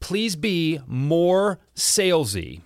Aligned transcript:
please 0.00 0.36
be 0.36 0.80
more 0.86 1.58
salesy. 1.74 2.62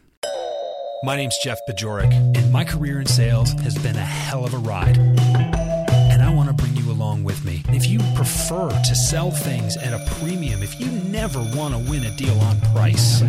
My 1.05 1.17
name's 1.17 1.37
Jeff 1.43 1.59
Bajorek, 1.69 2.13
and 2.37 2.53
my 2.53 2.65
career 2.65 3.01
in 3.01 3.07
sales 3.07 3.53
has 3.55 3.77
been 3.77 3.97
a 3.97 4.05
hell 4.05 4.45
of 4.45 4.55
a 4.55 4.59
ride. 4.59 4.99
And 4.99 6.23
I 6.23 6.33
want 6.33 6.49
to 6.49 6.55
bring 6.55 6.77
you 6.77 6.93
along 6.93 7.25
with 7.25 7.45
me. 7.45 7.65
If 7.69 7.89
you 7.89 7.99
prefer 8.15 8.69
to 8.69 8.95
sell 8.95 9.31
things 9.31 9.77
at 9.77 9.93
a 9.93 10.15
premium, 10.15 10.63
if 10.63 10.79
you 10.79 10.87
never 11.11 11.41
want 11.57 11.75
to 11.75 11.91
win 11.91 12.05
a 12.05 12.17
deal 12.17 12.39
on 12.41 12.61
price, 12.73 13.23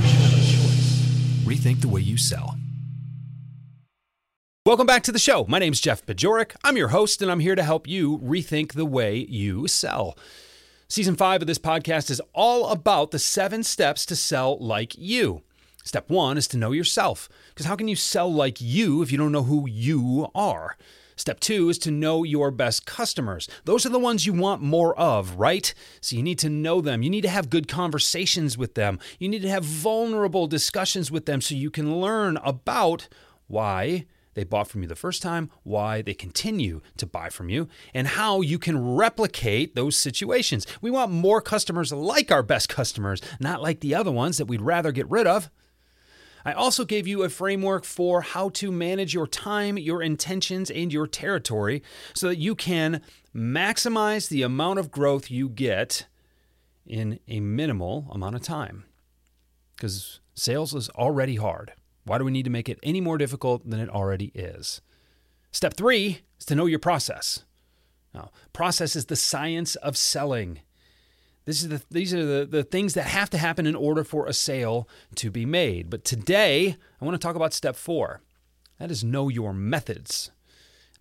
rethink 1.44 1.82
the 1.82 1.88
way 1.88 2.02
you 2.02 2.18
sell. 2.18 2.56
Welcome 4.66 4.88
back 4.88 5.04
to 5.04 5.12
the 5.12 5.20
show. 5.20 5.46
My 5.50 5.60
name's 5.60 5.82
Jeff 5.82 6.06
Bajorek. 6.06 6.56
I'm 6.64 6.78
your 6.78 6.90
host, 6.90 7.22
and 7.22 7.32
I'm 7.32 7.42
here 7.42 7.56
to 7.56 7.64
help 7.64 7.88
you 7.88 8.20
rethink 8.20 8.74
the 8.74 8.86
way 8.86 9.18
you 9.18 9.68
sell. 9.68 10.18
Season 10.94 11.16
five 11.16 11.42
of 11.42 11.48
this 11.48 11.58
podcast 11.58 12.12
is 12.12 12.22
all 12.34 12.68
about 12.68 13.10
the 13.10 13.18
seven 13.18 13.64
steps 13.64 14.06
to 14.06 14.16
sell 14.16 14.60
like 14.60 14.94
you. 14.96 15.42
Step 15.84 16.08
one 16.08 16.38
is 16.38 16.48
to 16.50 16.58
know 16.58 16.72
yourself, 16.72 17.28
because 17.50 17.66
how 17.66 17.76
can 17.76 17.88
you 17.88 17.96
sell 17.96 18.32
like 18.32 18.62
you 18.62 19.02
if 19.02 19.12
you 19.12 19.18
don't 19.18 19.32
know 19.32 19.42
who 19.42 19.68
you 19.68 20.28
are? 20.36 20.78
Step 21.16 21.40
two 21.40 21.68
is 21.68 21.80
to 21.80 21.90
know 21.90 22.24
your 22.24 22.52
best 22.52 22.86
customers. 22.86 23.50
Those 23.66 23.88
are 23.88 23.90
the 23.90 23.98
ones 23.98 24.28
you 24.28 24.34
want 24.34 24.62
more 24.62 24.96
of, 24.96 25.34
right? 25.34 25.74
So 26.00 26.16
you 26.16 26.22
need 26.22 26.38
to 26.38 26.50
know 26.50 26.80
them. 26.80 27.02
You 27.02 27.10
need 27.10 27.22
to 27.22 27.28
have 27.28 27.50
good 27.50 27.68
conversations 27.68 28.56
with 28.56 28.76
them. 28.76 29.00
You 29.18 29.30
need 29.30 29.42
to 29.42 29.50
have 29.50 29.64
vulnerable 29.64 30.46
discussions 30.46 31.10
with 31.10 31.26
them 31.26 31.42
so 31.42 31.56
you 31.56 31.72
can 31.72 32.02
learn 32.02 32.38
about 32.38 33.08
why 33.48 34.06
they 34.34 34.44
bought 34.44 34.68
from 34.68 34.82
you 34.82 34.88
the 34.88 34.96
first 34.96 35.22
time, 35.22 35.50
why 35.64 36.02
they 36.02 36.14
continue 36.14 36.82
to 36.98 37.06
buy 37.06 37.30
from 37.30 37.50
you, 37.50 37.68
and 37.94 38.08
how 38.08 38.42
you 38.42 38.60
can 38.60 38.96
replicate 38.96 39.76
those 39.76 39.98
situations. 39.98 40.66
We 40.82 40.92
want 40.92 41.12
more 41.12 41.42
customers 41.42 41.92
like 41.92 42.32
our 42.32 42.44
best 42.44 42.70
customers, 42.70 43.22
not 43.40 43.62
like 43.62 43.80
the 43.80 43.96
other 43.96 44.12
ones 44.12 44.38
that 44.38 44.46
we'd 44.46 44.62
rather 44.62 44.92
get 44.92 45.10
rid 45.10 45.28
of. 45.28 45.50
I 46.46 46.52
also 46.52 46.84
gave 46.84 47.08
you 47.08 47.24
a 47.24 47.30
framework 47.30 47.86
for 47.86 48.22
how 48.22 48.50
to 48.50 48.72
manage 48.72 49.14
your 49.14 49.28
time, 49.28 49.78
your 49.78 50.02
intentions, 50.02 50.70
and 50.70 50.92
your 50.92 51.08
territory 51.08 51.82
so 52.14 52.28
that 52.28 52.38
you 52.38 52.54
can 52.54 53.02
maximize 53.34 54.28
the 54.28 54.42
amount 54.42 54.80
of 54.80 54.92
growth 54.92 55.32
you 55.32 55.48
get 55.48 56.08
in 56.86 57.20
a 57.30 57.40
minimal 57.40 58.08
amount 58.12 58.36
of 58.36 58.42
time. 58.42 58.84
Because 59.76 60.20
sales 60.36 60.74
is 60.74 60.90
already 60.90 61.38
hard. 61.38 61.74
Why 62.06 62.18
do 62.18 62.26
we 62.26 62.32
need 62.32 62.44
to 62.44 62.50
make 62.50 62.70
it 62.70 62.80
any 62.84 63.02
more 63.02 63.18
difficult 63.18 63.70
than 63.70 63.80
it 63.80 63.90
already 63.90 64.32
is? 64.36 64.82
Step 65.52 65.76
three 65.76 66.22
is 66.40 66.46
to 66.46 66.56
know 66.56 66.66
your 66.66 66.80
process. 66.80 67.46
Now, 68.14 68.32
process 68.52 68.96
is 68.96 69.06
the 69.06 69.16
science 69.16 69.76
of 69.76 69.98
selling. 69.98 70.60
The, 71.46 71.82
these 71.92 72.14
are 72.14 72.26
the, 72.26 72.46
the 72.46 72.64
things 72.64 72.94
that 72.94 73.04
have 73.04 73.30
to 73.32 73.38
happen 73.38 73.66
in 73.66 73.76
order 73.76 74.04
for 74.04 74.26
a 74.26 74.34
sale 74.34 74.88
to 75.16 75.30
be 75.30 75.46
made. 75.46 75.90
But 75.90 76.06
today, 76.06 76.78
I 77.02 77.06
want 77.06 77.20
to 77.20 77.26
talk 77.26 77.36
about 77.36 77.54
step 77.54 77.76
four. 77.76 78.22
That 78.80 78.92
is 78.92 79.04
know 79.04 79.30
your 79.30 79.54
methods. 79.54 80.32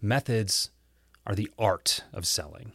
Methods 0.01 0.71
are 1.27 1.35
the 1.35 1.51
art 1.59 2.05
of 2.13 2.27
selling. 2.27 2.73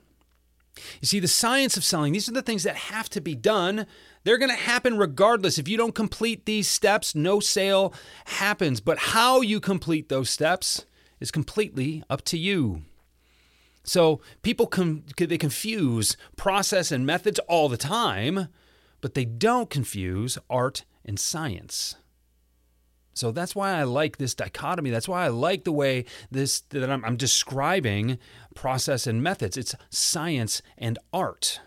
You 1.02 1.08
see, 1.08 1.20
the 1.20 1.28
science 1.28 1.78
of 1.78 1.84
selling, 1.84 2.14
these 2.14 2.30
are 2.30 2.34
the 2.34 2.42
things 2.42 2.64
that 2.64 2.76
have 2.76 3.10
to 3.10 3.22
be 3.22 3.36
done. 3.36 3.86
They're 4.24 4.38
going 4.38 4.52
to 4.52 4.56
happen 4.56 4.98
regardless. 4.98 5.58
If 5.58 5.68
you 5.68 5.78
don't 5.78 5.96
complete 5.96 6.46
these 6.46 6.68
steps, 6.68 7.16
no 7.16 7.40
sale 7.40 7.94
happens. 8.26 8.82
But 8.82 8.98
how 8.98 9.42
you 9.42 9.60
complete 9.60 10.10
those 10.10 10.30
steps 10.30 10.86
is 11.20 11.32
completely 11.32 12.04
up 12.10 12.24
to 12.26 12.38
you. 12.38 12.84
So 13.84 14.22
people 14.42 14.68
com- 14.68 15.04
they 15.18 15.38
confuse 15.38 16.18
process 16.36 16.92
and 16.92 17.06
methods 17.06 17.40
all 17.48 17.70
the 17.70 17.78
time, 17.78 18.50
but 19.00 19.14
they 19.14 19.26
don't 19.26 19.70
confuse 19.70 20.38
art 20.50 20.84
and 21.06 21.18
science. 21.20 21.96
So 23.18 23.32
that's 23.32 23.56
why 23.56 23.72
I 23.72 23.84
like 23.84 24.18
this 24.18 24.36
dichotomy. 24.36 24.92
That's 24.92 25.08
why 25.08 25.26
I 25.26 25.30
like 25.30 25.64
the 25.64 25.72
way 25.72 26.06
this 26.30 26.62
that 26.70 26.90
I'm, 26.90 27.04
I'm 27.04 27.18
describing 27.18 28.20
process 28.56 29.08
and 29.08 29.24
methods. 29.24 29.58
It's 29.58 29.76
science 29.90 30.62
and 30.78 31.00
art. 31.12 31.60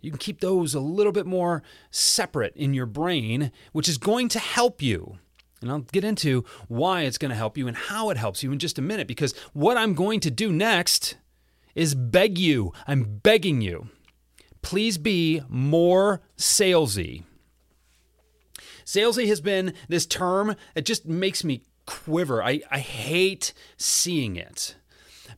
You 0.00 0.10
can 0.10 0.18
keep 0.18 0.40
those 0.40 0.74
a 0.74 0.80
little 0.80 1.12
bit 1.12 1.26
more 1.26 1.62
separate 1.90 2.54
in 2.56 2.74
your 2.74 2.86
brain, 2.86 3.52
which 3.72 3.88
is 3.88 3.98
going 3.98 4.28
to 4.30 4.38
help 4.38 4.80
you. 4.82 5.18
And 5.60 5.70
I'll 5.70 5.80
get 5.80 6.04
into 6.04 6.44
why 6.66 7.02
it's 7.02 7.18
going 7.18 7.30
to 7.30 7.36
help 7.36 7.56
you 7.56 7.68
and 7.68 7.76
how 7.76 8.10
it 8.10 8.16
helps 8.16 8.42
you 8.42 8.50
in 8.52 8.58
just 8.58 8.78
a 8.78 8.82
minute 8.82 9.06
because 9.06 9.32
what 9.52 9.76
I'm 9.76 9.94
going 9.94 10.20
to 10.20 10.30
do 10.30 10.52
next 10.52 11.16
is 11.74 11.94
beg 11.94 12.38
you. 12.38 12.72
I'm 12.86 13.20
begging 13.22 13.60
you. 13.60 13.88
Please 14.60 14.98
be 14.98 15.42
more 15.48 16.20
salesy. 16.36 17.24
Salesy 18.84 19.26
has 19.28 19.40
been 19.40 19.74
this 19.88 20.06
term 20.06 20.56
that 20.74 20.84
just 20.84 21.06
makes 21.06 21.44
me 21.44 21.62
quiver. 21.86 22.42
I, 22.42 22.60
I 22.70 22.78
hate 22.78 23.52
seeing 23.76 24.36
it 24.36 24.76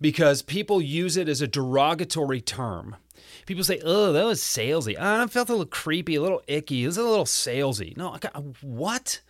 because 0.00 0.43
people 0.43 0.81
use 0.81 1.16
it 1.16 1.28
as 1.28 1.41
a 1.41 1.49
derogatory 1.49 2.41
term. 2.41 2.97
People 3.47 3.65
say, 3.65 3.81
oh, 3.84 4.12
that 4.12 4.25
was 4.25 4.41
salesy. 4.41 4.97
Oh, 4.99 5.22
I 5.22 5.27
felt 5.27 5.49
a 5.49 5.53
little 5.53 5.66
creepy, 5.66 6.15
a 6.15 6.22
little 6.22 6.43
icky. 6.47 6.84
It 6.84 6.87
was 6.87 6.97
a 6.97 7.03
little 7.03 7.27
salesy. 7.27 7.97
No, 7.97 8.16
what? 8.62 9.21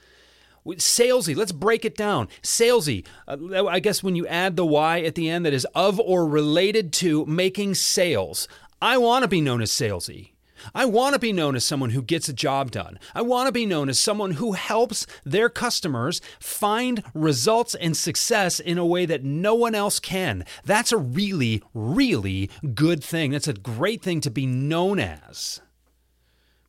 Salesy, 0.67 1.37
let's 1.37 1.53
break 1.53 1.85
it 1.85 1.97
down. 1.97 2.29
Salesy, 2.43 3.05
uh, 3.29 3.67
I 3.67 3.81
guess 3.81 4.03
when 4.03 4.17
you 4.17 4.27
add 4.27 4.57
the 4.57 4.65
Y 4.65 5.03
at 5.03 5.15
the 5.15 5.29
end 5.29 5.45
that 5.45 5.53
is 5.53 5.67
of 5.75 6.01
or 6.01 6.27
related 6.27 6.93
to 6.95 7.27
making 7.27 7.75
sales. 7.75 8.49
I 8.81 8.99
want 8.99 9.23
to 9.23 9.29
be 9.29 9.41
known 9.41 9.63
as 9.63 9.71
salesy. 9.71 10.34
I 10.75 10.85
want 10.85 11.15
to 11.15 11.19
be 11.19 11.33
known 11.33 11.57
as 11.57 11.65
someone 11.65 11.91
who 11.91 12.03
gets 12.03 12.29
a 12.29 12.33
job 12.33 12.71
done. 12.71 12.99
I 13.15 13.23
want 13.23 13.49
to 13.49 13.53
be 13.53 13.67
known 13.67 13.89
as 13.89 13.99
someone 13.99 14.33
who 14.33 14.53
helps 14.53 15.07
their 15.25 15.49
customers 15.49 16.21
find 16.39 17.03
results 17.15 17.75
and 17.75 17.97
success 17.97 18.61
in 18.61 18.79
a 18.79 18.87
way 18.87 19.07
that 19.07 19.25
no 19.25 19.55
one 19.55 19.75
else 19.75 19.99
can. 19.99 20.45
That's 20.65 20.93
a 20.93 20.97
really, 20.97 21.63
really 21.75 22.51
good 22.75 23.03
thing. 23.03 23.33
That's 23.33 23.49
a 23.49 23.55
great 23.55 24.03
thing 24.03 24.21
to 24.21 24.31
be 24.31 24.47
known 24.47 25.01
as. 25.01 25.61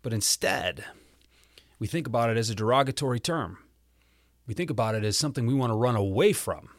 But 0.01 0.13
instead, 0.13 0.85
we 1.79 1.87
think 1.87 2.07
about 2.07 2.29
it 2.29 2.37
as 2.37 2.49
a 2.49 2.55
derogatory 2.55 3.19
term. 3.19 3.59
We 4.47 4.53
think 4.53 4.69
about 4.69 4.95
it 4.95 5.03
as 5.03 5.17
something 5.17 5.45
we 5.45 5.53
want 5.53 5.71
to 5.71 5.75
run 5.75 5.95
away 5.95 6.33
from. 6.33 6.69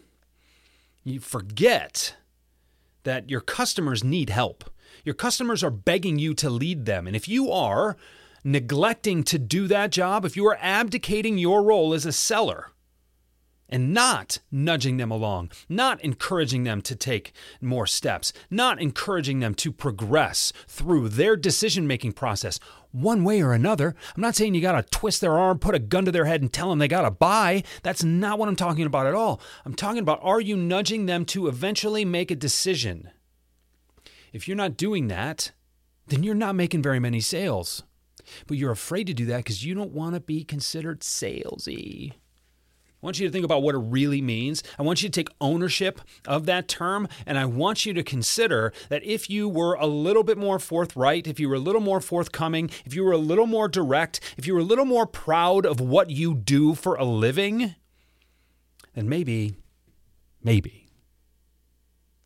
You 1.02 1.20
forget 1.20 2.16
that 3.06 3.30
your 3.30 3.40
customers 3.40 4.04
need 4.04 4.28
help. 4.28 4.68
Your 5.04 5.14
customers 5.14 5.64
are 5.64 5.70
begging 5.70 6.18
you 6.18 6.34
to 6.34 6.50
lead 6.50 6.84
them. 6.84 7.06
And 7.06 7.16
if 7.16 7.26
you 7.28 7.50
are 7.50 7.96
neglecting 8.44 9.22
to 9.24 9.38
do 9.38 9.66
that 9.68 9.90
job, 9.90 10.24
if 10.24 10.36
you 10.36 10.46
are 10.46 10.58
abdicating 10.60 11.38
your 11.38 11.62
role 11.62 11.94
as 11.94 12.04
a 12.04 12.12
seller, 12.12 12.72
and 13.68 13.92
not 13.92 14.38
nudging 14.50 14.96
them 14.96 15.10
along, 15.10 15.50
not 15.68 16.00
encouraging 16.02 16.64
them 16.64 16.80
to 16.82 16.94
take 16.94 17.32
more 17.60 17.86
steps, 17.86 18.32
not 18.50 18.80
encouraging 18.80 19.40
them 19.40 19.54
to 19.54 19.72
progress 19.72 20.52
through 20.68 21.08
their 21.08 21.36
decision 21.36 21.86
making 21.86 22.12
process 22.12 22.60
one 22.92 23.24
way 23.24 23.42
or 23.42 23.52
another. 23.52 23.94
I'm 24.14 24.22
not 24.22 24.36
saying 24.36 24.54
you 24.54 24.60
got 24.60 24.80
to 24.80 24.98
twist 24.98 25.20
their 25.20 25.38
arm, 25.38 25.58
put 25.58 25.74
a 25.74 25.80
gun 25.80 26.04
to 26.06 26.12
their 26.12 26.24
head, 26.24 26.40
and 26.40 26.52
tell 26.52 26.70
them 26.70 26.78
they 26.78 26.88
got 26.88 27.02
to 27.02 27.10
buy. 27.10 27.62
That's 27.82 28.04
not 28.04 28.38
what 28.38 28.48
I'm 28.48 28.56
talking 28.56 28.86
about 28.86 29.06
at 29.06 29.14
all. 29.14 29.40
I'm 29.64 29.74
talking 29.74 30.00
about 30.00 30.20
are 30.22 30.40
you 30.40 30.56
nudging 30.56 31.06
them 31.06 31.24
to 31.26 31.48
eventually 31.48 32.04
make 32.04 32.30
a 32.30 32.36
decision? 32.36 33.10
If 34.32 34.48
you're 34.48 34.56
not 34.56 34.76
doing 34.76 35.08
that, 35.08 35.52
then 36.08 36.22
you're 36.22 36.34
not 36.34 36.54
making 36.54 36.82
very 36.82 37.00
many 37.00 37.20
sales. 37.20 37.82
But 38.46 38.56
you're 38.56 38.72
afraid 38.72 39.06
to 39.06 39.14
do 39.14 39.26
that 39.26 39.38
because 39.38 39.64
you 39.64 39.74
don't 39.74 39.92
want 39.92 40.14
to 40.14 40.20
be 40.20 40.44
considered 40.44 41.00
salesy. 41.00 42.12
I 43.02 43.06
want 43.06 43.20
you 43.20 43.26
to 43.26 43.32
think 43.32 43.44
about 43.44 43.62
what 43.62 43.74
it 43.74 43.78
really 43.78 44.22
means. 44.22 44.62
I 44.78 44.82
want 44.82 45.02
you 45.02 45.08
to 45.08 45.12
take 45.12 45.28
ownership 45.40 46.00
of 46.26 46.46
that 46.46 46.66
term. 46.66 47.08
And 47.26 47.38
I 47.38 47.44
want 47.44 47.84
you 47.84 47.92
to 47.92 48.02
consider 48.02 48.72
that 48.88 49.04
if 49.04 49.28
you 49.28 49.48
were 49.48 49.74
a 49.74 49.86
little 49.86 50.24
bit 50.24 50.38
more 50.38 50.58
forthright, 50.58 51.26
if 51.26 51.38
you 51.38 51.48
were 51.48 51.56
a 51.56 51.60
little 51.60 51.82
more 51.82 52.00
forthcoming, 52.00 52.70
if 52.86 52.94
you 52.94 53.04
were 53.04 53.12
a 53.12 53.18
little 53.18 53.46
more 53.46 53.68
direct, 53.68 54.20
if 54.38 54.46
you 54.46 54.54
were 54.54 54.60
a 54.60 54.64
little 54.64 54.86
more 54.86 55.06
proud 55.06 55.66
of 55.66 55.78
what 55.78 56.10
you 56.10 56.34
do 56.34 56.74
for 56.74 56.94
a 56.94 57.04
living, 57.04 57.74
then 58.94 59.08
maybe, 59.08 59.56
maybe 60.42 60.86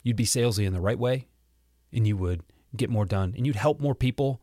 you'd 0.04 0.16
be 0.16 0.24
salesy 0.24 0.64
in 0.64 0.72
the 0.72 0.80
right 0.80 0.98
way 0.98 1.26
and 1.92 2.06
you 2.06 2.16
would 2.16 2.42
get 2.76 2.88
more 2.90 3.04
done 3.04 3.34
and 3.36 3.44
you'd 3.44 3.56
help 3.56 3.80
more 3.80 3.94
people. 3.94 4.40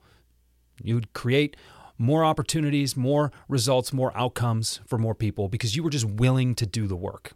You'd 0.83 1.13
create 1.13 1.55
more 1.97 2.23
opportunities, 2.23 2.95
more 2.95 3.31
results, 3.47 3.91
more 3.91 4.15
outcomes 4.15 4.79
for 4.85 4.97
more 4.97 5.15
people 5.15 5.49
because 5.49 5.75
you 5.75 5.83
were 5.83 5.89
just 5.89 6.05
willing 6.05 6.55
to 6.55 6.65
do 6.65 6.87
the 6.87 6.95
work. 6.95 7.33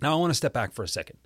Now, 0.00 0.12
I 0.12 0.16
want 0.16 0.30
to 0.30 0.34
step 0.36 0.52
back 0.52 0.72
for 0.72 0.84
a 0.84 0.88
second. 0.88 1.18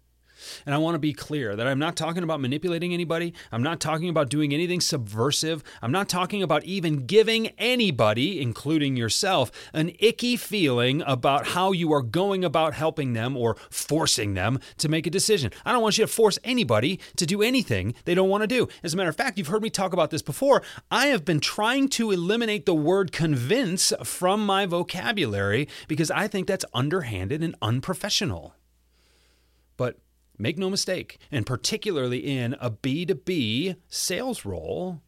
And 0.67 0.75
I 0.75 0.79
want 0.79 0.95
to 0.95 0.99
be 0.99 1.13
clear 1.13 1.57
that 1.57 1.67
I'm 1.67 1.79
not 1.79 1.97
talking 1.97 2.23
about 2.23 2.41
manipulating 2.41 2.95
anybody. 2.95 3.35
I'm 3.51 3.63
not 3.63 3.81
talking 3.81 4.09
about 4.09 4.31
doing 4.31 4.53
anything 4.53 4.81
subversive. 4.81 5.63
I'm 5.81 5.93
not 5.93 6.09
talking 6.09 6.43
about 6.43 6.65
even 6.65 7.07
giving 7.07 7.49
anybody, 7.59 8.41
including 8.41 8.97
yourself, 8.97 9.51
an 9.73 9.93
icky 9.99 10.37
feeling 10.37 11.03
about 11.07 11.49
how 11.49 11.73
you 11.73 11.93
are 11.93 12.03
going 12.03 12.45
about 12.45 12.75
helping 12.75 13.13
them 13.13 13.37
or 13.37 13.57
forcing 13.71 14.35
them 14.35 14.59
to 14.79 14.89
make 14.89 15.07
a 15.07 15.11
decision. 15.11 15.51
I 15.65 15.73
don't 15.73 15.83
want 15.83 15.99
you 15.99 16.05
to 16.05 16.13
force 16.13 16.39
anybody 16.45 17.01
to 17.17 17.27
do 17.27 17.43
anything 17.43 17.95
they 18.05 18.15
don't 18.15 18.29
want 18.29 18.43
to 18.43 18.47
do. 18.47 18.69
As 18.83 18.95
a 18.95 18.97
matter 18.97 19.11
of 19.11 19.17
fact, 19.17 19.39
you've 19.39 19.49
heard 19.49 19.63
me 19.63 19.71
talk 19.71 19.93
about 19.93 20.11
this 20.11 20.23
before. 20.23 20.63
I 20.91 21.07
have 21.09 21.25
been 21.25 21.41
trying 21.41 21.89
to 21.91 22.11
eliminate 22.11 22.67
the 22.67 22.75
word 22.75 23.13
convince 23.13 23.93
from 24.05 24.45
my 24.45 24.67
vocabulary 24.67 25.69
because 25.89 26.11
I 26.11 26.29
think 26.29 26.47
that's 26.47 26.65
underhanded 26.75 27.43
and 27.43 27.55
unprofessional. 27.63 28.55
Make 30.39 30.59
no 30.59 30.71
mistake, 30.71 31.19
and 31.31 31.47
particularly 31.47 32.19
in 32.19 32.55
a 32.61 32.71
B2B 32.71 33.77
sales 33.89 34.45
role, 34.45 35.01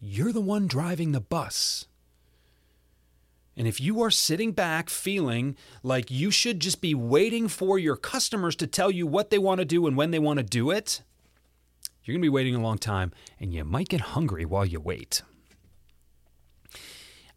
you're 0.00 0.32
the 0.32 0.40
one 0.40 0.66
driving 0.66 1.12
the 1.12 1.20
bus. 1.20 1.86
And 3.56 3.66
if 3.66 3.80
you 3.80 4.00
are 4.02 4.10
sitting 4.10 4.52
back 4.52 4.88
feeling 4.88 5.56
like 5.82 6.12
you 6.12 6.30
should 6.30 6.60
just 6.60 6.80
be 6.80 6.94
waiting 6.94 7.48
for 7.48 7.76
your 7.76 7.96
customers 7.96 8.54
to 8.56 8.68
tell 8.68 8.90
you 8.90 9.04
what 9.04 9.30
they 9.30 9.38
want 9.38 9.58
to 9.58 9.64
do 9.64 9.86
and 9.88 9.96
when 9.96 10.12
they 10.12 10.20
want 10.20 10.38
to 10.38 10.44
do 10.44 10.70
it, 10.70 11.02
you're 12.04 12.14
going 12.14 12.22
to 12.22 12.26
be 12.26 12.28
waiting 12.28 12.54
a 12.54 12.62
long 12.62 12.78
time 12.78 13.12
and 13.40 13.52
you 13.52 13.64
might 13.64 13.88
get 13.88 14.00
hungry 14.00 14.44
while 14.44 14.64
you 14.64 14.80
wait. 14.80 15.22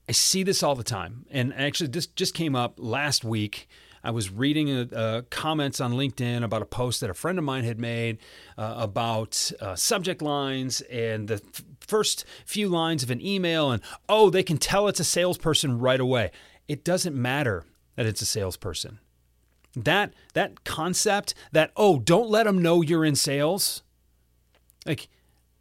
I 0.07 0.11
see 0.11 0.43
this 0.43 0.61
all 0.61 0.75
the 0.75 0.83
time. 0.83 1.25
And 1.31 1.53
actually, 1.55 1.87
this 1.87 2.05
just 2.05 2.35
came 2.35 2.55
up 2.55 2.75
last 2.77 3.23
week 3.23 3.67
I 4.03 4.11
was 4.11 4.31
reading 4.31 4.69
a, 4.69 4.81
uh, 4.81 4.95
uh, 4.95 5.21
comments 5.29 5.79
on 5.81 5.93
LinkedIn 5.93 6.43
about 6.43 6.61
a 6.61 6.65
post 6.65 7.01
that 7.01 7.09
a 7.09 7.13
friend 7.13 7.37
of 7.37 7.43
mine 7.43 7.63
had 7.63 7.79
made 7.79 8.17
uh, 8.57 8.75
about 8.77 9.51
uh, 9.59 9.75
subject 9.75 10.21
lines 10.21 10.81
and 10.81 11.27
the 11.27 11.35
f- 11.35 11.63
first 11.79 12.25
few 12.45 12.69
lines 12.69 13.03
of 13.03 13.11
an 13.11 13.21
email, 13.21 13.71
and 13.71 13.81
oh, 14.07 14.29
they 14.29 14.43
can 14.43 14.57
tell 14.57 14.87
it's 14.87 14.99
a 14.99 15.03
salesperson 15.03 15.79
right 15.79 15.99
away. 15.99 16.31
It 16.67 16.83
doesn't 16.83 17.15
matter 17.15 17.65
that 17.95 18.05
it's 18.05 18.21
a 18.21 18.25
salesperson. 18.25 18.99
That 19.75 20.13
that 20.33 20.63
concept 20.63 21.33
that 21.51 21.71
oh, 21.75 21.99
don't 21.99 22.29
let 22.29 22.45
them 22.45 22.61
know 22.61 22.81
you're 22.81 23.05
in 23.05 23.15
sales, 23.15 23.83
like 24.85 25.07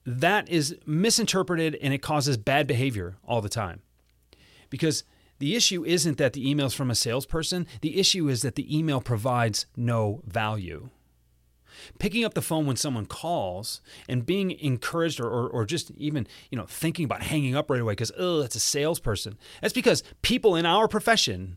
that 0.07 0.49
is 0.49 0.77
misinterpreted 0.87 1.77
and 1.81 1.93
it 1.93 2.03
causes 2.03 2.37
bad 2.37 2.67
behavior 2.67 3.17
all 3.25 3.41
the 3.41 3.49
time 3.49 3.83
because 4.71 5.05
the 5.41 5.57
issue 5.57 5.85
isn't 5.85 6.19
that 6.19 6.35
the 6.35 6.49
email's 6.49 6.75
from 6.75 6.91
a 6.91 6.95
salesperson, 6.95 7.67
the 7.81 7.99
issue 7.99 8.29
is 8.29 8.43
that 8.43 8.55
the 8.55 8.77
email 8.77 9.01
provides 9.01 9.67
no 9.75 10.23
value. 10.27 10.91
Picking 11.99 12.25
up 12.25 12.35
the 12.35 12.43
phone 12.43 12.67
when 12.67 12.77
someone 12.77 13.07
calls 13.07 13.81
and 14.07 14.27
being 14.27 14.51
encouraged 14.51 15.19
or, 15.19 15.27
or, 15.27 15.49
or 15.49 15.65
just 15.65 15.91
even 15.93 16.27
you 16.51 16.59
know 16.59 16.67
thinking 16.67 17.07
about 17.07 17.23
hanging 17.23 17.57
up 17.57 17.71
right 17.71 17.81
away 17.81 17.93
because 17.93 18.13
oh 18.19 18.41
that's 18.41 18.55
a 18.55 18.61
salesperson. 18.61 19.39
That's 19.63 19.73
because 19.73 20.03
people 20.21 20.57
in 20.57 20.67
our 20.67 20.87
profession 20.89 21.57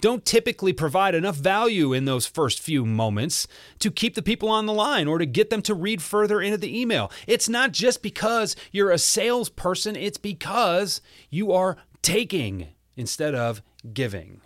don't 0.00 0.24
typically 0.24 0.72
provide 0.72 1.16
enough 1.16 1.36
value 1.36 1.92
in 1.92 2.04
those 2.04 2.26
first 2.26 2.60
few 2.60 2.86
moments 2.86 3.48
to 3.80 3.90
keep 3.90 4.14
the 4.14 4.22
people 4.22 4.48
on 4.48 4.66
the 4.66 4.72
line 4.72 5.08
or 5.08 5.18
to 5.18 5.26
get 5.26 5.50
them 5.50 5.62
to 5.62 5.74
read 5.74 6.00
further 6.00 6.40
into 6.40 6.56
the 6.56 6.80
email. 6.80 7.10
It's 7.26 7.48
not 7.48 7.72
just 7.72 8.02
because 8.02 8.54
you're 8.70 8.92
a 8.92 8.98
salesperson, 8.98 9.96
it's 9.96 10.16
because 10.16 11.02
you 11.28 11.50
are 11.50 11.76
taking 12.02 12.68
instead 13.00 13.34
of 13.34 13.62
giving? 13.92 14.40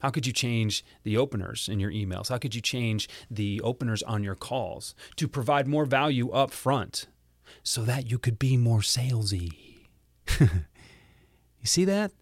How 0.00 0.10
could 0.10 0.26
you 0.26 0.32
change 0.32 0.84
the 1.02 1.16
openers 1.16 1.68
in 1.68 1.80
your 1.80 1.90
emails? 1.90 2.28
How 2.28 2.38
could 2.38 2.54
you 2.54 2.60
change 2.60 3.08
the 3.30 3.60
openers 3.62 4.02
on 4.04 4.22
your 4.22 4.36
calls 4.36 4.94
to 5.16 5.26
provide 5.26 5.66
more 5.66 5.84
value 5.84 6.30
up 6.30 6.52
front 6.52 7.08
so 7.64 7.82
that 7.82 8.08
you 8.08 8.18
could 8.18 8.38
be 8.38 8.56
more 8.56 8.78
salesy? 8.78 9.50
you 10.40 10.48
see 11.64 11.84
that? 11.84 12.12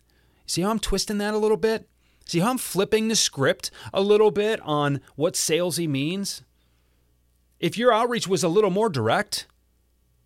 See 0.47 0.62
how 0.62 0.70
I'm 0.70 0.79
twisting 0.79 1.19
that 1.19 1.35
a 1.35 1.38
little 1.38 1.59
bit? 1.59 1.87
See 2.25 2.41
how 2.41 2.50
I'm 2.50 2.59
flipping 2.59 3.09
the 3.09 3.17
script 3.17 3.70
a 3.93 4.00
little 4.00 4.31
bit 4.31 4.59
on 4.62 5.00
what 5.14 5.35
salesy 5.35 5.87
means? 5.87 6.43
If 7.61 7.76
your 7.76 7.93
outreach 7.93 8.26
was 8.26 8.43
a 8.43 8.49
little 8.49 8.70
more 8.70 8.88
direct, 8.88 9.47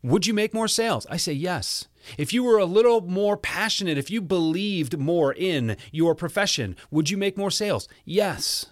would 0.02 0.26
you 0.26 0.34
make 0.34 0.54
more 0.54 0.68
sales? 0.68 1.06
I 1.10 1.16
say 1.16 1.32
yes. 1.32 1.88
If 2.16 2.32
you 2.32 2.42
were 2.42 2.58
a 2.58 2.64
little 2.64 3.02
more 3.02 3.36
passionate, 3.36 3.98
if 3.98 4.10
you 4.10 4.20
believed 4.22 4.98
more 4.98 5.32
in 5.32 5.76
your 5.92 6.14
profession, 6.14 6.76
would 6.90 7.10
you 7.10 7.16
make 7.16 7.36
more 7.36 7.50
sales? 7.50 7.88
Yes. 8.04 8.66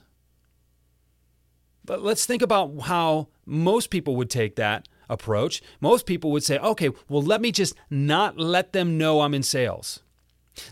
But 1.84 2.02
let's 2.02 2.26
think 2.26 2.42
about 2.42 2.82
how 2.82 3.28
most 3.44 3.90
people 3.90 4.16
would 4.16 4.30
take 4.30 4.56
that 4.56 4.88
approach. 5.08 5.62
Most 5.80 6.06
people 6.06 6.30
would 6.32 6.44
say, 6.44 6.58
okay, 6.58 6.90
well, 7.08 7.22
let 7.22 7.40
me 7.40 7.52
just 7.52 7.74
not 7.90 8.38
let 8.38 8.72
them 8.72 8.98
know 8.98 9.20
I'm 9.20 9.34
in 9.34 9.42
sales. 9.42 10.00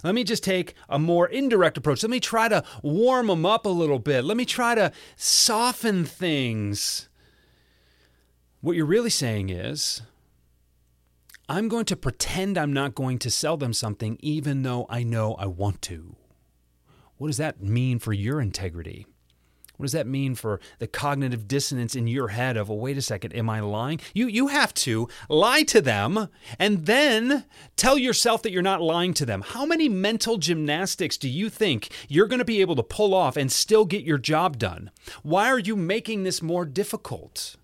Let 0.02 0.14
me 0.14 0.24
just 0.24 0.42
take 0.42 0.74
a 0.88 0.98
more 0.98 1.26
indirect 1.26 1.76
approach. 1.76 2.02
Let 2.02 2.10
me 2.10 2.20
try 2.20 2.48
to 2.48 2.64
warm 2.82 3.28
them 3.28 3.46
up 3.46 3.66
a 3.66 3.70
little 3.70 3.98
bit. 3.98 4.24
Let 4.24 4.36
me 4.36 4.44
try 4.44 4.74
to 4.74 4.92
soften 5.16 6.04
things. 6.04 7.08
What 8.60 8.76
you're 8.76 8.84
really 8.84 9.10
saying 9.10 9.50
is, 9.50 10.02
I'm 11.48 11.68
going 11.68 11.84
to 11.84 11.96
pretend 11.96 12.58
I'm 12.58 12.72
not 12.72 12.96
going 12.96 13.20
to 13.20 13.30
sell 13.30 13.56
them 13.56 13.72
something 13.72 14.18
even 14.20 14.62
though 14.62 14.84
I 14.88 15.04
know 15.04 15.34
I 15.34 15.46
want 15.46 15.80
to. 15.82 16.16
What 17.18 17.28
does 17.28 17.36
that 17.36 17.62
mean 17.62 18.00
for 18.00 18.12
your 18.12 18.40
integrity? 18.40 19.06
What 19.76 19.84
does 19.84 19.92
that 19.92 20.08
mean 20.08 20.34
for 20.34 20.58
the 20.78 20.88
cognitive 20.88 21.46
dissonance 21.46 21.94
in 21.94 22.08
your 22.08 22.28
head 22.28 22.56
of, 22.56 22.68
well, 22.68 22.78
wait 22.78 22.96
a 22.96 23.02
second, 23.02 23.32
am 23.34 23.48
I 23.48 23.60
lying? 23.60 24.00
You, 24.12 24.26
you 24.26 24.48
have 24.48 24.74
to 24.74 25.08
lie 25.28 25.62
to 25.64 25.80
them 25.80 26.28
and 26.58 26.86
then 26.86 27.44
tell 27.76 27.96
yourself 27.96 28.42
that 28.42 28.52
you're 28.52 28.62
not 28.62 28.82
lying 28.82 29.14
to 29.14 29.26
them. 29.26 29.42
How 29.42 29.66
many 29.66 29.88
mental 29.88 30.38
gymnastics 30.38 31.16
do 31.16 31.28
you 31.28 31.48
think 31.48 31.90
you're 32.08 32.26
going 32.26 32.38
to 32.38 32.44
be 32.44 32.60
able 32.60 32.74
to 32.76 32.82
pull 32.82 33.14
off 33.14 33.36
and 33.36 33.52
still 33.52 33.84
get 33.84 34.02
your 34.02 34.18
job 34.18 34.58
done? 34.58 34.90
Why 35.22 35.48
are 35.48 35.60
you 35.60 35.76
making 35.76 36.24
this 36.24 36.42
more 36.42 36.64
difficult? 36.64 37.56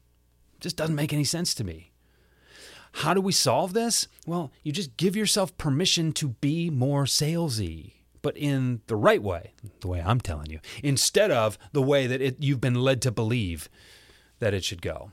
It 0.55 0.61
just 0.61 0.77
doesn't 0.77 0.95
make 0.95 1.13
any 1.13 1.25
sense 1.25 1.55
to 1.55 1.65
me. 1.65 1.92
How 2.93 3.15
do 3.15 3.21
we 3.21 3.33
solve 3.33 3.73
this? 3.73 4.07
Well, 4.27 4.53
you 4.63 4.73
just 4.73 4.97
give 4.97 5.17
yourself 5.17 5.57
permission 5.57 6.13
to 6.13 6.29
be 6.29 6.71
more 6.71 7.05
salesy, 7.05 7.95
but 8.21 8.37
in 8.37 8.83
the 8.87 8.97
right 8.97 9.23
way, 9.23 9.55
the 9.81 9.89
way 9.89 10.03
I'm 10.05 10.21
telling 10.21 10.51
you, 10.51 10.61
instead 10.83 11.31
of 11.31 11.59
the 11.73 11.83
way 11.83 12.07
that 12.07 12.21
it, 12.21 12.37
you've 12.41 12.61
been 12.61 12.75
led 12.75 13.03
to 13.03 13.11
believe 13.11 13.69
that 14.39 14.55
it 14.55 14.65
should 14.65 14.83
go. 14.83 15.11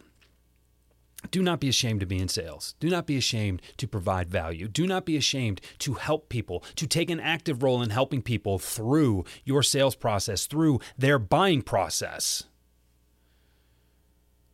Do 1.32 1.42
not 1.42 1.60
be 1.60 1.68
ashamed 1.68 2.00
to 2.00 2.06
be 2.06 2.18
in 2.18 2.30
sales. 2.30 2.76
Do 2.80 2.90
not 2.90 3.06
be 3.06 3.18
ashamed 3.18 3.62
to 3.78 3.88
provide 3.88 4.30
value. 4.30 4.68
Do 4.70 4.88
not 4.88 5.06
be 5.06 5.18
ashamed 5.18 5.60
to 5.80 5.96
help 5.96 6.30
people, 6.30 6.64
to 6.76 6.88
take 6.88 7.10
an 7.10 7.20
active 7.20 7.62
role 7.62 7.82
in 7.82 7.90
helping 7.90 8.22
people 8.22 8.58
through 8.58 9.26
your 9.44 9.62
sales 9.62 9.96
process, 9.96 10.46
through 10.46 10.80
their 10.98 11.20
buying 11.20 11.62
process 11.62 12.46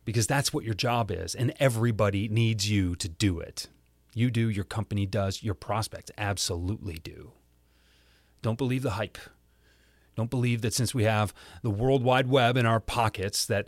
because 0.06 0.26
that's 0.26 0.54
what 0.54 0.64
your 0.64 0.72
job 0.72 1.10
is, 1.10 1.34
and 1.34 1.52
everybody 1.60 2.28
needs 2.28 2.70
you 2.70 2.94
to 2.96 3.08
do 3.08 3.40
it. 3.40 3.68
You 4.14 4.30
do, 4.30 4.48
your 4.48 4.64
company 4.64 5.04
does, 5.04 5.42
your 5.42 5.52
prospects 5.52 6.10
absolutely 6.16 6.94
do. 6.94 7.32
Don't 8.40 8.56
believe 8.56 8.82
the 8.82 8.92
hype. 8.92 9.18
Don't 10.14 10.30
believe 10.30 10.62
that 10.62 10.72
since 10.72 10.94
we 10.94 11.04
have 11.04 11.34
the 11.62 11.68
World 11.68 12.02
Wide 12.02 12.28
Web 12.28 12.56
in 12.56 12.64
our 12.64 12.80
pockets, 12.80 13.44
that 13.46 13.66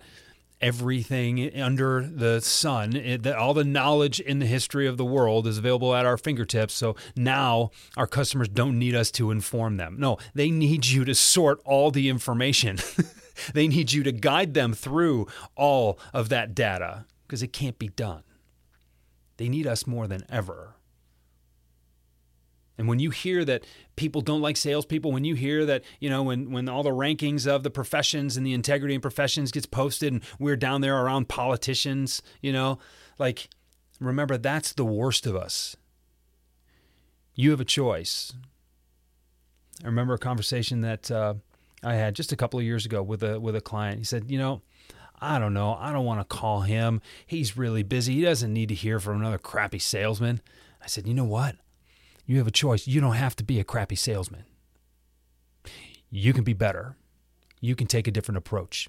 everything 0.61 1.61
under 1.61 2.07
the 2.07 2.40
sun, 2.40 2.97
eh, 2.97 3.16
that 3.21 3.37
all 3.37 3.52
the 3.52 3.64
knowledge 3.64 4.21
in 4.21 4.38
the 4.38 4.47
history 4.47 4.87
of 4.87 4.97
the 4.97 5.04
world 5.04 5.47
is 5.47 5.59
available 5.59 5.95
at 5.95 6.07
our 6.07 6.16
fingertips. 6.16 6.73
So 6.73 6.97
now 7.16 7.71
our 7.97 8.07
customers 8.07 8.49
don't 8.49 8.78
need 8.78 8.95
us 8.95 9.11
to 9.12 9.30
inform 9.30 9.76
them. 9.76 9.97
No, 9.99 10.18
they 10.35 10.50
need 10.50 10.87
you 10.87 11.04
to 11.04 11.14
sort 11.14 11.61
all 11.64 11.90
the 11.90 12.09
information. 12.09 12.78
They 13.54 13.68
need 13.68 13.92
you 13.92 14.02
to 14.04 14.12
guide 14.12 14.54
them 14.54 14.75
through 14.75 15.26
all 15.57 15.99
of 16.12 16.28
that 16.30 16.54
data 16.54 17.07
because 17.26 17.42
it 17.42 17.52
can't 17.52 17.78
be 17.78 17.88
done. 17.88 18.23
They 19.37 19.49
need 19.49 19.66
us 19.66 19.87
more 19.87 20.07
than 20.09 20.25
ever 20.28 20.75
And 22.78 22.87
when 22.87 23.00
you 23.00 23.11
hear 23.11 23.45
that 23.45 23.64
people 23.97 24.21
don't 24.21 24.40
like 24.40 24.57
salespeople, 24.57 25.11
when 25.12 25.25
you 25.25 25.35
hear 25.35 25.66
that, 25.66 25.83
you 25.99 26.09
know, 26.09 26.23
when, 26.23 26.52
when 26.52 26.68
all 26.68 26.85
the 26.85 26.90
rankings 26.90 27.47
of 27.47 27.64
the 27.64 27.71
professions 27.71 28.37
and 28.37 28.47
the 28.47 28.52
integrity 28.54 28.95
in 28.95 29.00
professions 29.00 29.50
gets 29.50 29.66
posted 29.66 30.12
and 30.12 30.23
we're 30.38 30.57
down 30.57 30.80
there 30.80 30.97
around 31.02 31.28
politicians, 31.28 32.23
you 32.40 32.52
know, 32.52 32.78
like, 33.18 33.49
remember, 34.00 34.38
that's 34.38 34.73
the 34.73 34.85
worst 34.85 35.26
of 35.26 35.35
us. 35.35 35.76
You 37.35 37.50
have 37.50 37.61
a 37.61 37.64
choice. 37.64 38.33
I 39.83 39.87
remember 39.87 40.14
a 40.14 40.18
conversation 40.18 40.80
that 40.83 41.11
uh, 41.11 41.35
I 41.83 41.95
had 41.95 42.15
just 42.15 42.33
a 42.33 42.37
couple 42.37 42.59
of 42.59 42.65
years 42.65 42.87
ago 42.87 43.03
with 43.03 43.23
a 43.23 43.39
with 43.39 43.55
a 43.55 43.61
client. 43.61 43.99
He 43.99 44.05
said, 44.05 44.31
"You 44.31 44.39
know, 44.39 44.63
I 45.21 45.39
don't 45.39 45.55
know. 45.55 45.75
I 45.75 45.93
don't 45.93 46.05
want 46.05 46.21
to 46.21 46.37
call 46.37 46.63
him. 46.63 47.01
He's 47.27 47.57
really 47.57 47.83
busy. 47.83 48.15
He 48.15 48.23
doesn't 48.23 48.53
need 48.53 48.69
to 48.71 48.75
hear 48.75 49.01
from 49.01 49.21
another 49.21 49.39
crappy 49.39 49.79
salesman." 49.79 50.41
I 50.83 50.87
said, 50.87 51.07
"You 51.07 51.15
know 51.15 51.25
what? 51.25 51.57
You 52.27 52.39
have 52.39 52.47
a 52.47 52.53
choice. 52.53 52.87
You 52.87 53.01
don't 53.01 53.15
have 53.15 53.37
to 53.37 53.45
be 53.45 53.59
a 53.61 53.65
crappy 53.65 53.97
salesman. 53.97 54.45
You 56.11 56.33
can 56.33 56.45
be 56.45 56.53
better. 56.53 56.97
You 57.61 57.75
can 57.75 57.87
take 57.87 58.07
a 58.07 58.11
different 58.11 58.39
approach. 58.39 58.89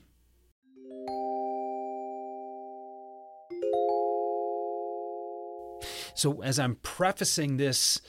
So 6.13 6.41
as 6.41 6.59
I'm 6.59 6.75
prefacing 6.75 7.55
this 7.57 8.01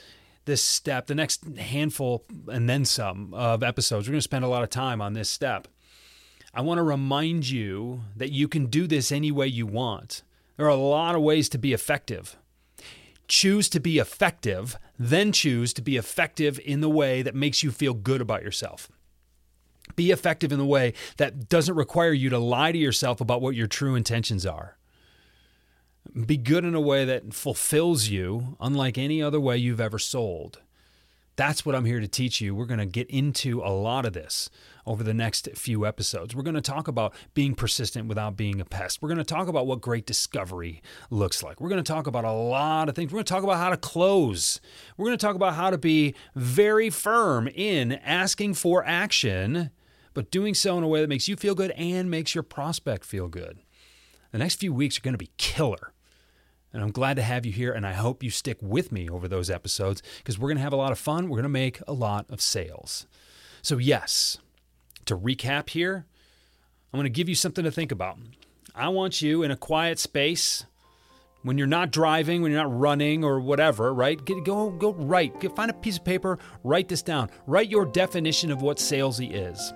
this 0.51 0.63
step, 0.63 1.07
the 1.07 1.15
next 1.15 1.45
handful 1.57 2.25
and 2.49 2.69
then 2.69 2.85
some 2.85 3.33
of 3.33 3.63
episodes, 3.63 4.07
we're 4.07 4.13
going 4.13 4.19
to 4.19 4.23
spend 4.23 4.45
a 4.45 4.49
lot 4.49 4.63
of 4.63 4.71
time 4.71 5.01
on 5.01 5.15
this 5.15 5.31
step. 5.31 5.69
I 6.53 6.61
want 6.61 6.79
to 6.79 6.83
remind 6.83 7.49
you 7.49 8.03
that 8.17 8.33
you 8.33 8.49
can 8.49 8.67
do 8.67 8.87
this 8.87 9.13
any 9.13 9.31
way 9.31 9.47
you 9.47 9.67
want. 9.67 10.23
There 10.57 10.67
are 10.67 10.69
a 10.69 10.77
lot 10.77 11.15
of 11.15 11.23
ways 11.23 11.49
to 11.51 11.59
be 11.59 11.73
effective 11.73 12.37
choose 13.31 13.69
to 13.69 13.81
be 13.81 13.99
effective, 13.99 14.77
then 14.99 15.33
choose 15.33 15.73
to 15.73 15.81
be 15.81 15.97
effective 15.97 16.61
in 16.65 16.81
the 16.81 16.91
way 16.91 17.23
that 17.23 17.35
makes 17.35 17.63
you 17.63 17.71
feel 17.71 17.95
good 17.95 18.21
about 18.21 18.43
yourself. 18.43 18.91
Be 19.97 20.11
effective 20.11 20.53
in 20.53 20.59
the 20.59 20.67
way 20.67 20.93
that 21.17 21.49
doesn't 21.49 21.77
require 21.77 22.13
you 22.13 22.29
to 22.31 22.39
lie 22.39 22.73
to 22.73 22.79
yourself 22.79 23.21
about 23.21 23.41
what 23.41 23.55
your 23.55 23.69
true 23.69 23.95
intentions 23.95 24.45
are. 24.45 24.77
Be 26.27 26.37
good 26.37 26.65
in 26.65 26.75
a 26.75 26.81
way 26.81 27.05
that 27.05 27.35
fulfills 27.35 28.09
you, 28.09 28.57
unlike 28.61 28.99
any 28.99 29.23
other 29.23 29.41
way 29.41 29.57
you've 29.57 29.81
ever 29.81 29.99
sold. 29.99 30.61
That's 31.37 31.65
what 31.65 31.75
I'm 31.75 31.87
here 31.87 32.01
to 32.01 32.09
teach 32.09 32.41
you. 32.41 32.55
We're 32.55 32.67
going 32.67 32.81
to 32.81 32.87
get 32.87 33.09
into 33.09 33.63
a 33.63 33.71
lot 33.71 34.05
of 34.05 34.13
this 34.13 34.51
over 34.85 35.03
the 35.03 35.15
next 35.15 35.49
few 35.55 35.87
episodes. 35.87 36.35
We're 36.35 36.43
going 36.43 36.55
to 36.55 36.61
talk 36.61 36.87
about 36.87 37.15
being 37.33 37.55
persistent 37.55 38.09
without 38.09 38.37
being 38.37 38.61
a 38.61 38.65
pest. 38.65 39.01
We're 39.01 39.09
going 39.09 39.19
to 39.19 39.25
talk 39.25 39.49
about 39.49 39.67
what 39.67 39.81
great 39.81 40.05
discovery 40.05 40.83
looks 41.09 41.43
like. 41.43 41.61
We're 41.61 41.71
going 41.71 41.83
to 41.83 41.93
talk 41.93 42.07
about 42.07 42.25
a 42.25 42.33
lot 42.33 42.89
of 42.91 42.95
things. 42.95 43.11
We're 43.11 43.19
going 43.19 43.25
to 43.25 43.33
talk 43.33 43.45
about 43.45 43.57
how 43.57 43.71
to 43.71 43.77
close. 43.77 44.61
We're 44.99 45.07
going 45.07 45.17
to 45.17 45.27
talk 45.27 45.37
about 45.37 45.55
how 45.55 45.71
to 45.71 45.79
be 45.79 46.15
very 46.35 46.91
firm 46.91 47.49
in 47.49 47.93
asking 47.93 48.55
for 48.55 48.85
action, 48.85 49.71
but 50.13 50.31
doing 50.31 50.55
so 50.55 50.77
in 50.77 50.85
a 50.85 50.89
way 50.89 51.01
that 51.01 51.09
makes 51.09 51.29
you 51.29 51.37
feel 51.37 51.55
good 51.55 51.71
and 51.71 52.11
makes 52.11 52.35
your 52.35 52.43
prospect 52.43 53.05
feel 53.05 53.29
good. 53.29 53.61
The 54.33 54.39
next 54.39 54.57
few 54.57 54.73
weeks 54.73 54.99
are 54.99 55.03
going 55.03 55.15
to 55.15 55.19
be 55.19 55.31
killer. 55.37 55.93
And 56.73 56.83
I'm 56.83 56.93
glad 56.93 57.17
to 57.17 57.23
have 57.23 57.45
you 57.45 57.53
here, 57.53 57.73
and 57.73 57.85
I 57.85 57.95
hope 57.95 58.23
you 58.23 58.31
stick 58.31 58.59
with 58.61 58.93
me 58.93 59.09
over 59.09 59.27
those 59.27 59.51
episodes 59.51 60.03
because 60.19 60.39
we're 60.39 60.49
going 60.49 60.59
to 60.59 60.63
have 60.63 60.73
a 60.73 60.77
lot 60.77 60.93
of 60.93 60.99
fun. 60.99 61.25
We're 61.25 61.39
going 61.39 61.43
to 61.43 61.49
make 61.49 61.81
a 61.89 61.93
lot 61.93 62.27
of 62.31 62.41
sales. 62.41 63.07
So, 63.61 63.79
yes, 63.79 64.39
to 65.07 65.17
recap 65.17 65.71
here, 65.71 66.07
I'm 66.93 66.99
going 66.99 67.05
to 67.05 67.11
give 67.11 67.29
you 67.29 67.35
something 67.35 67.65
to 67.65 67.73
think 67.73 67.91
about. 67.91 68.19
I 68.75 68.89
want 68.89 69.21
you 69.21 69.43
in 69.43 69.51
a 69.51 69.57
quiet 69.57 69.99
space 69.99 70.65
when 71.43 71.59
you're 71.59 71.67
not 71.67 71.91
driving, 71.91 72.43
when 72.43 72.53
you're 72.53 72.63
not 72.63 72.79
running 72.79 73.25
or 73.25 73.41
whatever, 73.41 73.93
right? 73.93 74.23
Get, 74.25 74.45
go 74.45 74.71
go 74.71 74.93
write. 74.93 75.41
Get, 75.41 75.57
find 75.57 75.71
a 75.71 75.75
piece 75.75 75.97
of 75.97 76.05
paper, 76.05 76.39
write 76.63 76.89
this 76.89 77.03
down. 77.03 77.31
Write 77.47 77.69
your 77.69 77.87
definition 77.87 78.53
of 78.53 78.63
what 78.63 78.77
salesy 78.77 79.31
is. 79.33 79.73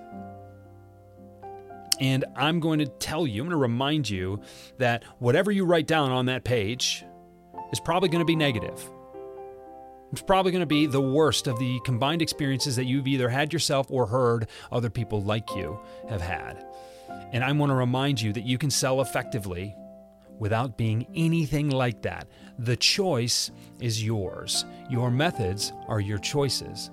And 2.01 2.25
I'm 2.37 2.61
going 2.61 2.81
to 2.81 2.87
tell 2.87 3.27
you, 3.27 3.43
I'm 3.43 3.49
going 3.49 3.59
to 3.59 3.63
remind 3.63 4.09
you 4.09 4.41
that 4.79 5.05
whatever 5.19 5.51
you 5.51 5.65
write 5.65 5.87
down 5.87 6.11
on 6.11 6.27
that 6.27 6.45
page 6.45 7.05
is 7.73 7.81
probably 7.81 8.09
going 8.09 8.21
to 8.21 8.27
be 8.27 8.37
negative. 8.37 8.91
It's 10.13 10.23
probably 10.23 10.53
going 10.53 10.61
to 10.61 10.67
be 10.67 10.87
the 10.87 11.01
worst 11.01 11.47
of 11.49 11.59
the 11.59 11.81
combined 11.85 12.23
experiences 12.23 12.77
that 12.77 12.85
you've 12.85 13.09
either 13.09 13.29
had 13.29 13.53
yourself 13.53 13.91
or 13.91 14.07
heard 14.07 14.49
other 14.71 14.89
people 14.91 15.23
like 15.23 15.49
you 15.57 15.81
have 16.09 16.21
had. 16.21 16.65
And 17.33 17.43
I 17.43 17.51
want 17.53 17.71
to 17.71 17.75
remind 17.75 18.21
you 18.21 18.33
that 18.33 18.45
you 18.45 18.59
can 18.59 18.71
sell 18.71 19.01
effectively 19.01 19.75
without 20.39 20.77
being 20.77 21.07
anything 21.15 21.71
like 21.71 22.03
that. 22.03 22.29
The 22.59 22.77
choice 22.77 23.51
is 23.81 24.05
yours. 24.05 24.65
Your 24.89 25.11
methods 25.11 25.73
are 25.89 26.01
your 26.01 26.19
choices. 26.19 26.91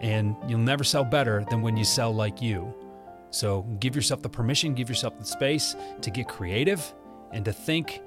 And 0.00 0.36
you'll 0.46 0.58
never 0.58 0.84
sell 0.84 1.04
better 1.04 1.44
than 1.48 1.62
when 1.62 1.76
you 1.76 1.84
sell 1.84 2.14
like 2.14 2.42
you. 2.42 2.74
So 3.34 3.62
give 3.80 3.96
yourself 3.96 4.22
the 4.22 4.28
permission, 4.28 4.74
give 4.74 4.88
yourself 4.88 5.18
the 5.18 5.24
space 5.24 5.74
to 6.02 6.10
get 6.10 6.28
creative 6.28 6.94
and 7.32 7.44
to 7.44 7.52
think 7.52 8.00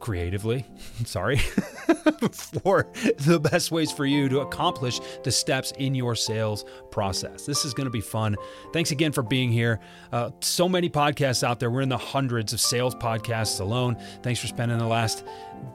creatively, 0.00 0.64
sorry, 1.04 1.36
for 2.58 2.88
the 3.18 3.38
best 3.40 3.70
ways 3.70 3.92
for 3.92 4.04
you 4.04 4.28
to 4.28 4.40
accomplish 4.40 5.00
the 5.22 5.30
steps 5.30 5.72
in 5.78 5.94
your 5.94 6.16
sales 6.16 6.64
process. 6.90 7.46
This 7.46 7.64
is 7.64 7.72
going 7.72 7.86
to 7.86 7.90
be 7.90 8.00
fun. 8.00 8.36
Thanks 8.72 8.90
again 8.90 9.12
for 9.12 9.22
being 9.22 9.52
here. 9.52 9.78
Uh, 10.12 10.30
so 10.40 10.68
many 10.68 10.88
podcasts 10.90 11.44
out 11.44 11.60
there. 11.60 11.70
We're 11.70 11.82
in 11.82 11.88
the 11.88 11.98
hundreds 11.98 12.52
of 12.52 12.60
sales 12.60 12.96
podcasts 12.96 13.60
alone. 13.60 13.96
Thanks 14.22 14.40
for 14.40 14.48
spending 14.48 14.78
the 14.78 14.86
last 14.86 15.24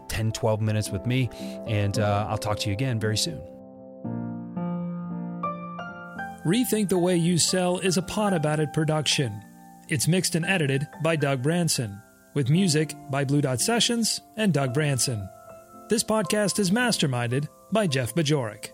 10, 0.09 0.33
12 0.33 0.61
minutes 0.61 0.89
with 0.89 1.05
me. 1.05 1.29
And 1.67 1.99
uh, 1.99 2.27
I'll 2.29 2.37
talk 2.37 2.59
to 2.59 2.69
you 2.69 2.73
again 2.73 2.99
very 2.99 3.17
soon. 3.17 3.52
Rethink 6.45 6.89
the 6.89 6.97
Way 6.97 7.15
You 7.15 7.37
Sell 7.37 7.79
is 7.79 7.95
a 7.95 8.01
Pod 8.01 8.33
About 8.33 8.59
It 8.59 8.73
production. 8.73 9.41
It's 9.87 10.09
mixed 10.09 10.35
and 10.35 10.45
edited 10.45 10.85
by 11.01 11.15
Doug 11.15 11.41
Branson, 11.41 12.01
with 12.33 12.49
music 12.49 12.93
by 13.09 13.23
Blue 13.23 13.39
Dot 13.39 13.61
Sessions 13.61 14.19
and 14.35 14.53
Doug 14.53 14.73
Branson. 14.73 15.29
This 15.87 16.03
podcast 16.03 16.59
is 16.59 16.69
masterminded 16.69 17.47
by 17.71 17.87
Jeff 17.87 18.13
Bajorek. 18.13 18.72